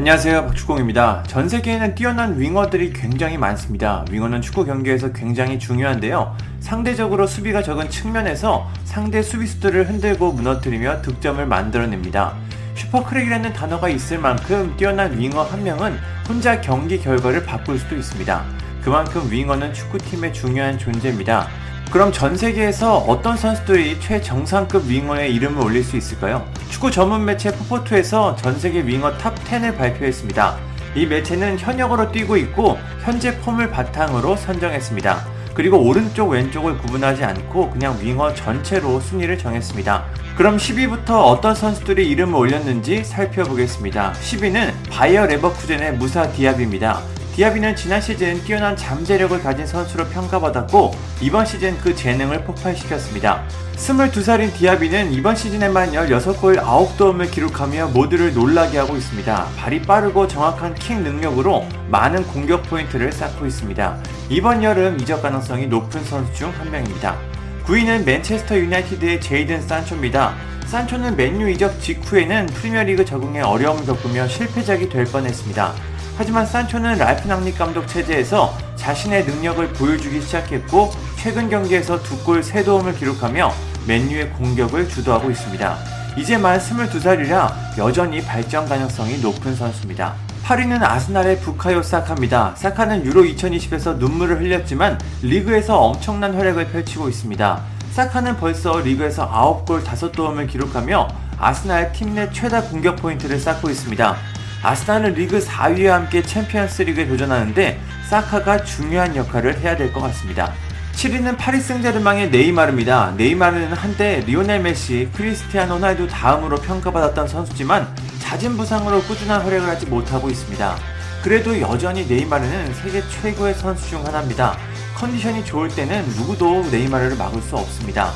[0.00, 1.24] 안녕하세요 박주공입니다.
[1.26, 4.02] 전 세계에는 뛰어난 윙어들이 굉장히 많습니다.
[4.10, 6.34] 윙어는 축구 경기에서 굉장히 중요한데요.
[6.60, 12.34] 상대적으로 수비가 적은 측면에서 상대 수비수들을 흔들고 무너뜨리며 득점을 만들어냅니다.
[12.76, 18.42] 슈퍼크랙이라는 단어가 있을 만큼 뛰어난 윙어 한 명은 혼자 경기 결과를 바꿀 수도 있습니다.
[18.82, 21.46] 그만큼 윙어는 축구팀의 중요한 존재입니다.
[21.90, 26.46] 그럼 전 세계에서 어떤 선수들이 최정상급 윙어의 이름을 올릴 수 있을까요?
[26.70, 30.56] 축구 전문 매체 포포투에서 전 세계 윙어 top 10을 발표했습니다.
[30.94, 35.26] 이 매체는 현역으로 뛰고 있고 현재 폼을 바탕으로 선정했습니다.
[35.52, 40.04] 그리고 오른쪽 왼쪽을 구분하지 않고 그냥 윙어 전체로 순위를 정했습니다.
[40.36, 44.12] 그럼 10위부터 어떤 선수들이 이름을 올렸는지 살펴보겠습니다.
[44.12, 47.02] 10위는 바이어 레버쿠젠의 무사 디아비입니다.
[47.40, 50.90] 디아비는 지난 시즌 뛰어난 잠재력을 가진 선수로 평가받았고
[51.22, 53.44] 이번 시즌 그 재능을 폭발시켰습니다.
[53.76, 59.46] 22살인 디아비는 이번 시즌에만 16골 9도움을 기록하며 모두를 놀라게 하고 있습니다.
[59.56, 63.96] 발이 빠르고 정확한 킥 능력으로 많은 공격 포인트를 쌓고 있습니다.
[64.28, 67.16] 이번 여름 이적 가능성이 높은 선수 중 한 명입니다.
[67.64, 70.34] 9위는 맨체스터 유나이티드의 제이든 산초입니다.
[70.66, 75.99] 산초는 맨유 이적 직후에는 프리미어리그 적응에 어려움을 겪으며 실패작이 될 뻔했습니다.
[76.20, 82.62] 하지만 산초는 랄프 낭리 감독 체제에서 자신의 능력을 보여주기 시작했고 최근 경기에서 두 골 세
[82.62, 83.50] 도움을 기록하며
[83.86, 85.78] 맨유의 공격을 주도하고 있습니다.
[86.18, 90.12] 이제 만 22살이라 여전히 발전 가능성이 높은 선수입니다.
[90.44, 92.52] 8위는 아스날의 부카요 사카입니다.
[92.54, 97.62] 사카는 유로 2020에서 눈물을 흘렸지만 리그에서 엄청난 활약을 펼치고 있습니다.
[97.92, 99.26] 사카는 벌써 리그에서
[99.64, 104.16] 9골 5도움을 기록하며 아스날 팀 내 최다 공격 포인트를 쌓고 있습니다.
[104.62, 110.52] 아스날은 리그 4위와 함께 챔피언스 리그에 도전하는데 사카가 중요한 역할을 해야 될 것 같습니다.
[110.94, 113.14] 7위는 파리 생제르맹의 네이마르입니다.
[113.16, 117.88] 네이마르는 한때 리오넬 메시, 크리스티아노 호날두 다음으로 평가받았던 선수지만
[118.18, 120.76] 잦은 부상으로 꾸준한 활약을 하지 못하고 있습니다.
[121.22, 124.58] 그래도 여전히 네이마르는 세계 최고의 선수 중 하나입니다.
[124.96, 128.10] 컨디션이 좋을 때는 누구도 네이마르를 막을 수 없습니다.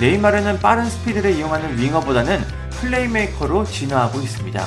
[0.00, 2.42] 네이마르는 빠른 스피드를 이용하는 윙어보다는
[2.80, 4.64] 플레이메이커로 진화하고 있습니다.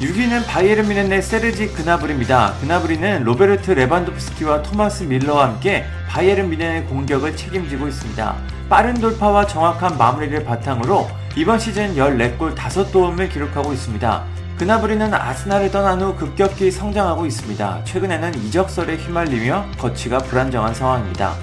[0.00, 2.54] 6위는 바이에른 뮌헨의 세르지 그나브리입니다.
[2.60, 8.36] 그나브리는 로베르트 레반도프스키와 토마스 뮐러와 함께 바이에른 뮌헨의 공격을 책임지고 있습니다.
[8.68, 14.24] 빠른 돌파와 정확한 마무리를 바탕으로 이번 시즌 14골 5도움을 기록하고 있습니다.
[14.58, 17.84] 그나브리는 아스날을 떠난 후 급격히 성장하고 있습니다.
[17.84, 21.34] 최근에는 이적설에 휘말리며 거치가 불안정한 상황입니다.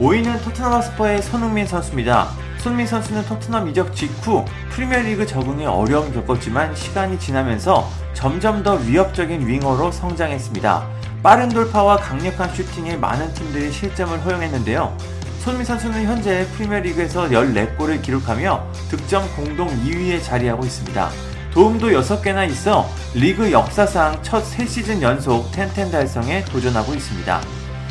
[0.00, 2.28] 5위는 토트넘 스퍼의 손흥민 선수입니다.
[2.60, 9.90] 손흥민 선수는 토트넘 이적 직후 프리미어리그 적응에 어려움을 겪었지만 시간이 지나면서 점점 더 위협적인 윙어로
[9.90, 10.86] 성장했습니다.
[11.22, 14.94] 빠른 돌파와 강력한 슈팅에 많은 팀들이 실점을 허용했는데요.
[15.38, 21.10] 손흥민 선수는 현재 프리미어리그에서 14골을 기록하며 득점 공동 2위에 자리하고 있습니다.
[21.52, 27.40] 도움도 6개나 있어 리그 역사상 첫 3시즌 연속 ten ten 달성에 도전하고 있습니다.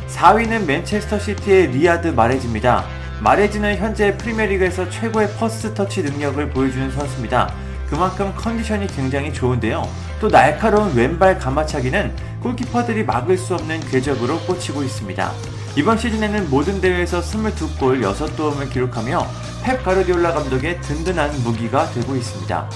[0.08, 2.99] 4위는 맨체스터 시티의 리아드 마레즈입니다.
[3.22, 7.54] 마레즈는 현재 프리미어리그에서 최고의 first touch 능력을 보여주는 선수입니다.
[7.90, 9.84] 그만큼 컨디션이 굉장히 좋은데요.
[10.22, 15.34] 또 날카로운 왼발 감아차기는 골키퍼들이 막을 수 없는 궤적으로 꽂히고 있습니다.
[15.76, 19.28] 이번 시즌에는 모든 대회에서 22골 6도움을 기록하며
[19.64, 22.70] 펩 가르디올라 감독의 든든한 무기가 되고 있습니다.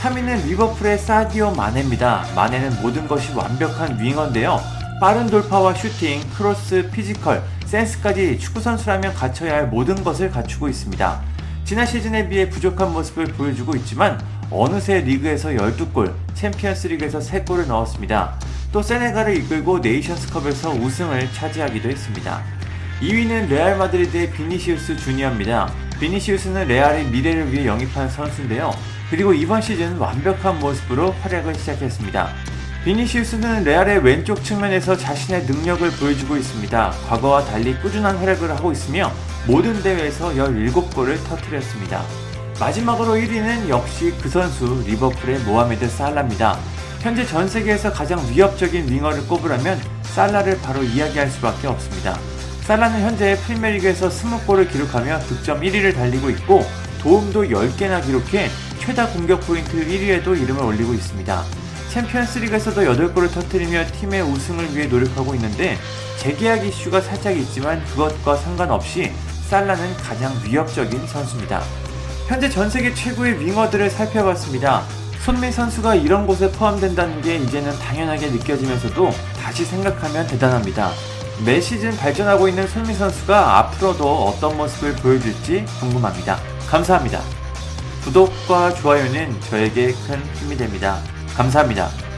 [0.00, 2.26] 3위는 리버풀의 사디오 마네입니다.
[2.36, 4.60] 마네는 모든 것이 완벽한 윙어인데요.
[5.00, 11.20] 빠른 돌파와 슈팅, 크로스, 피지컬, 센스까지 축구 선수라면 갖춰야 할 모든 것을 갖추고 있습니다.
[11.64, 14.20] 지난 시즌에 비해 부족한 모습을 보여주고 있지만
[14.50, 18.40] 어느새 리그에서 12골, 챔피언스 리그에서 3골을 넣었습니다.
[18.72, 22.42] 또 세네갈을 이끌고 네이션스컵에서 우승을 차지하기도 했습니다.
[23.02, 25.72] 2위는 레알 마드리드의 비니시우스 주니어입니다.
[26.00, 28.72] 비니시우스는 레알의 미래를 위해 영입한 선수인데요.
[29.10, 32.30] 그리고 이번 시즌 완벽한 모습으로 활약을 시작했습니다.
[32.84, 36.90] 비니시우스는 레알의 왼쪽 측면에서 자신의 능력을 보여주고 있습니다.
[37.08, 39.12] 과거와 달리 꾸준한 활약을 하고 있으며
[39.46, 42.02] 모든 대회에서 17골을 터뜨렸습니다.
[42.58, 46.58] 마지막으로 1위는 역시 그 선수 리버풀의 모하메드 살라입니다.
[47.00, 52.18] 현재 전 세계에서 가장 위협적인 윙어를 꼽으라면 살라를 바로 이야기할 수밖에 없습니다.
[52.62, 56.64] 살라는 현재 프리미어리그에서 20골을 기록하며 득점 1위를 달리고 있고
[57.02, 61.44] 도움도 10개나 기록해 최다 공격 포인트 1위에도 이름을 올리고 있습니다.
[61.90, 65.76] 챔피언스리그에서도 8골을 터뜨리며 팀의 우승을 위해 노력하고 있는데
[66.18, 69.12] 재계약 이슈가 살짝 있지만 그것과 상관없이
[69.48, 71.62] 살라는 가장 위협적인 선수입니다.
[72.28, 74.84] 현재 전 세계 최고의 윙어들을 살펴봤습니다.
[75.24, 79.10] 손민 선수가 이런 곳에 포함된다는 게 이제는 당연하게 느껴지면서도
[79.42, 80.92] 다시 생각하면 대단합니다.
[81.44, 86.38] 매 시즌 발전하고 있는 손민 선수가 앞으로도 어떤 모습을 보여줄지 궁금합니다.
[86.68, 87.20] 감사합니다.
[88.04, 91.00] 구독과 좋아요는 저에게 큰 힘이 됩니다.
[91.36, 92.09] 감사합니다.